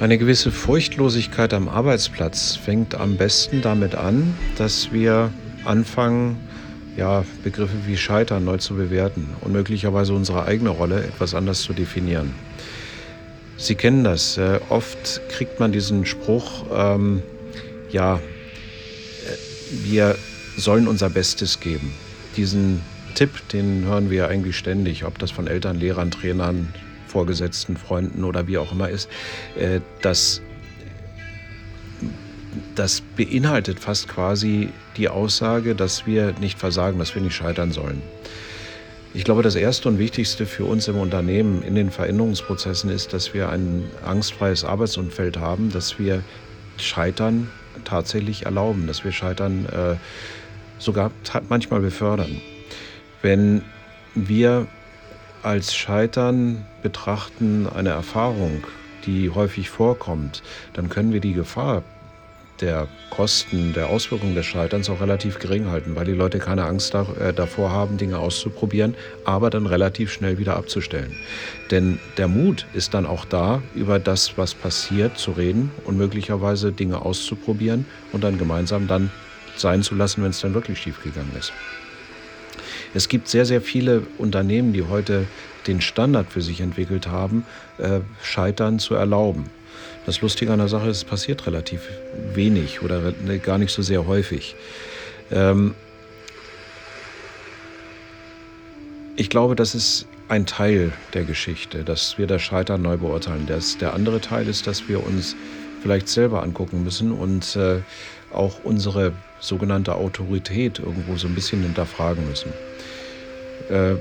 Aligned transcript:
Eine 0.00 0.16
gewisse 0.16 0.52
Furchtlosigkeit 0.52 1.52
am 1.52 1.68
Arbeitsplatz 1.68 2.54
fängt 2.54 2.94
am 2.94 3.16
besten 3.16 3.62
damit 3.62 3.96
an, 3.96 4.32
dass 4.56 4.92
wir 4.92 5.32
anfangen, 5.64 6.36
ja, 6.96 7.24
Begriffe 7.42 7.74
wie 7.84 7.96
Scheitern 7.96 8.44
neu 8.44 8.58
zu 8.58 8.74
bewerten 8.74 9.30
und 9.40 9.52
möglicherweise 9.52 10.12
unsere 10.14 10.44
eigene 10.44 10.70
Rolle 10.70 11.02
etwas 11.02 11.34
anders 11.34 11.62
zu 11.62 11.72
definieren. 11.72 12.32
Sie 13.56 13.74
kennen 13.74 14.04
das. 14.04 14.38
Äh, 14.38 14.60
oft 14.68 15.20
kriegt 15.30 15.58
man 15.58 15.72
diesen 15.72 16.06
Spruch, 16.06 16.66
ähm, 16.72 17.22
ja, 17.90 18.16
äh, 18.16 18.20
wir 19.82 20.14
sollen 20.56 20.86
unser 20.86 21.10
Bestes 21.10 21.58
geben. 21.58 21.92
Diesen 22.36 22.82
Tipp, 23.16 23.30
den 23.52 23.84
hören 23.84 24.10
wir 24.10 24.28
eigentlich 24.28 24.56
ständig, 24.56 25.04
ob 25.04 25.18
das 25.18 25.32
von 25.32 25.48
Eltern, 25.48 25.80
Lehrern, 25.80 26.12
Trainern, 26.12 26.72
Vorgesetzten, 27.08 27.76
Freunden 27.76 28.24
oder 28.24 28.46
wie 28.46 28.58
auch 28.58 28.72
immer 28.72 28.88
ist, 28.88 29.08
äh, 29.56 29.80
das, 30.02 30.42
das 32.74 33.02
beinhaltet 33.16 33.80
fast 33.80 34.08
quasi 34.08 34.70
die 34.96 35.08
Aussage, 35.08 35.74
dass 35.74 36.06
wir 36.06 36.34
nicht 36.40 36.58
versagen, 36.58 36.98
dass 36.98 37.14
wir 37.14 37.22
nicht 37.22 37.34
scheitern 37.34 37.72
sollen. 37.72 38.02
Ich 39.14 39.24
glaube, 39.24 39.42
das 39.42 39.56
Erste 39.56 39.88
und 39.88 39.98
Wichtigste 39.98 40.44
für 40.46 40.64
uns 40.64 40.86
im 40.86 40.96
Unternehmen 40.96 41.62
in 41.62 41.74
den 41.74 41.90
Veränderungsprozessen 41.90 42.90
ist, 42.90 43.12
dass 43.12 43.32
wir 43.32 43.48
ein 43.48 43.84
angstfreies 44.04 44.64
Arbeitsumfeld 44.64 45.38
haben, 45.38 45.72
dass 45.72 45.98
wir 45.98 46.22
Scheitern 46.76 47.50
tatsächlich 47.84 48.44
erlauben, 48.44 48.86
dass 48.86 49.04
wir 49.04 49.12
Scheitern 49.12 49.66
äh, 49.66 49.96
sogar 50.78 51.10
manchmal 51.48 51.80
befördern. 51.80 52.40
Wenn 53.22 53.62
wir 54.14 54.66
als 55.42 55.74
Scheitern 55.74 56.66
betrachten 56.82 57.66
eine 57.66 57.90
Erfahrung, 57.90 58.64
die 59.06 59.30
häufig 59.30 59.70
vorkommt, 59.70 60.42
dann 60.74 60.88
können 60.88 61.12
wir 61.12 61.20
die 61.20 61.32
Gefahr 61.32 61.82
der 62.60 62.88
Kosten, 63.10 63.72
der 63.72 63.88
Auswirkungen 63.88 64.34
des 64.34 64.46
Scheiterns 64.46 64.90
auch 64.90 65.00
relativ 65.00 65.38
gering 65.38 65.68
halten, 65.68 65.94
weil 65.96 66.04
die 66.04 66.12
Leute 66.12 66.38
keine 66.38 66.64
Angst 66.64 66.94
äh, 66.94 67.32
davor 67.32 67.70
haben, 67.70 67.96
Dinge 67.96 68.18
auszuprobieren, 68.18 68.94
aber 69.24 69.50
dann 69.50 69.66
relativ 69.66 70.12
schnell 70.12 70.38
wieder 70.38 70.56
abzustellen. 70.56 71.14
Denn 71.70 71.98
der 72.16 72.28
Mut 72.28 72.66
ist 72.74 72.94
dann 72.94 73.06
auch 73.06 73.24
da, 73.24 73.62
über 73.74 73.98
das, 73.98 74.36
was 74.36 74.54
passiert, 74.54 75.18
zu 75.18 75.32
reden 75.32 75.70
und 75.84 75.96
möglicherweise 75.96 76.72
Dinge 76.72 77.02
auszuprobieren 77.02 77.86
und 78.12 78.24
dann 78.24 78.38
gemeinsam 78.38 78.88
dann 78.88 79.10
sein 79.56 79.82
zu 79.82 79.94
lassen, 79.94 80.22
wenn 80.22 80.30
es 80.30 80.40
dann 80.40 80.54
wirklich 80.54 80.78
schiefgegangen 80.78 81.34
ist. 81.36 81.52
Es 82.94 83.08
gibt 83.08 83.28
sehr, 83.28 83.44
sehr 83.44 83.60
viele 83.60 84.02
Unternehmen, 84.18 84.72
die 84.72 84.82
heute 84.82 85.26
den 85.66 85.80
Standard 85.80 86.32
für 86.32 86.40
sich 86.40 86.60
entwickelt 86.60 87.08
haben, 87.08 87.44
äh, 87.78 88.00
Scheitern 88.22 88.78
zu 88.78 88.94
erlauben. 88.94 89.44
Das 90.06 90.22
Lustige 90.22 90.52
an 90.52 90.58
der 90.58 90.68
Sache 90.68 90.88
ist, 90.88 90.96
es 90.98 91.04
passiert 91.04 91.46
relativ 91.46 91.82
wenig 92.34 92.82
oder 92.82 93.12
gar 93.42 93.58
nicht 93.58 93.72
so 93.72 93.82
sehr 93.82 94.06
häufig. 94.06 94.56
Ähm 95.30 95.74
ich 99.16 99.28
glaube, 99.28 99.54
das 99.54 99.74
ist 99.74 100.06
ein 100.28 100.46
Teil 100.46 100.92
der 101.12 101.24
Geschichte, 101.24 101.84
dass 101.84 102.18
wir 102.18 102.26
das 102.26 102.40
Scheitern 102.40 102.82
neu 102.82 102.96
beurteilen. 102.96 103.46
Das, 103.46 103.78
der 103.78 103.94
andere 103.94 104.20
Teil 104.20 104.48
ist, 104.48 104.66
dass 104.66 104.88
wir 104.88 105.04
uns 105.04 105.34
vielleicht 105.82 106.08
selber 106.08 106.42
angucken 106.42 106.84
müssen 106.84 107.12
und 107.12 107.56
äh, 107.56 107.80
auch 108.32 108.64
unsere 108.64 109.12
sogenannte 109.40 109.94
Autorität 109.94 110.78
irgendwo 110.78 111.16
so 111.16 111.28
ein 111.28 111.34
bisschen 111.34 111.62
hinterfragen 111.62 112.26
müssen. 112.28 112.52
Äh, 113.70 113.96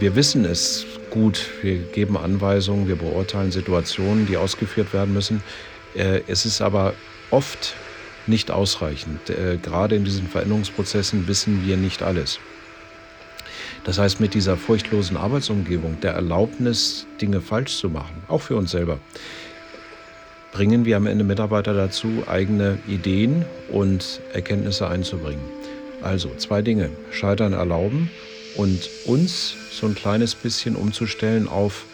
wir 0.00 0.14
wissen 0.16 0.44
es 0.44 0.84
gut, 1.10 1.46
wir 1.62 1.78
geben 1.78 2.16
Anweisungen, 2.16 2.88
wir 2.88 2.96
beurteilen 2.96 3.52
Situationen, 3.52 4.26
die 4.26 4.36
ausgeführt 4.36 4.92
werden 4.92 5.12
müssen. 5.14 5.42
Äh, 5.94 6.20
es 6.26 6.46
ist 6.46 6.60
aber 6.60 6.94
oft 7.30 7.74
nicht 8.26 8.50
ausreichend. 8.50 9.30
Äh, 9.30 9.58
gerade 9.58 9.96
in 9.96 10.04
diesen 10.04 10.28
Veränderungsprozessen 10.28 11.28
wissen 11.28 11.66
wir 11.66 11.76
nicht 11.76 12.02
alles. 12.02 12.38
Das 13.84 13.98
heißt, 13.98 14.18
mit 14.18 14.32
dieser 14.32 14.56
furchtlosen 14.56 15.16
Arbeitsumgebung, 15.16 16.00
der 16.00 16.12
Erlaubnis, 16.12 17.06
Dinge 17.20 17.42
falsch 17.42 17.76
zu 17.76 17.90
machen, 17.90 18.22
auch 18.28 18.40
für 18.40 18.56
uns 18.56 18.70
selber, 18.70 18.98
bringen 20.54 20.84
wir 20.84 20.96
am 20.96 21.08
Ende 21.08 21.24
Mitarbeiter 21.24 21.74
dazu, 21.74 22.22
eigene 22.28 22.78
Ideen 22.86 23.44
und 23.70 24.20
Erkenntnisse 24.32 24.88
einzubringen. 24.88 25.42
Also 26.00 26.30
zwei 26.36 26.62
Dinge. 26.62 26.90
Scheitern 27.10 27.52
erlauben 27.52 28.08
und 28.56 28.88
uns 29.04 29.56
so 29.72 29.86
ein 29.86 29.96
kleines 29.96 30.36
bisschen 30.36 30.76
umzustellen 30.76 31.48
auf 31.48 31.86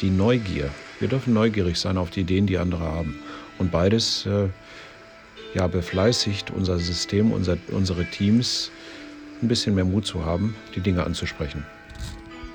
die 0.00 0.10
Neugier. 0.10 0.70
Wir 1.00 1.08
dürfen 1.08 1.34
neugierig 1.34 1.78
sein 1.78 1.98
auf 1.98 2.10
die 2.10 2.20
Ideen, 2.20 2.46
die 2.46 2.58
andere 2.58 2.84
haben. 2.84 3.18
Und 3.58 3.72
beides 3.72 4.24
äh, 4.24 4.48
ja, 5.54 5.66
befleißigt 5.66 6.52
unser 6.52 6.78
System, 6.78 7.32
unser, 7.32 7.56
unsere 7.72 8.04
Teams, 8.04 8.70
ein 9.42 9.48
bisschen 9.48 9.74
mehr 9.74 9.84
Mut 9.84 10.06
zu 10.06 10.24
haben, 10.24 10.54
die 10.76 10.80
Dinge 10.80 11.04
anzusprechen. 11.04 11.66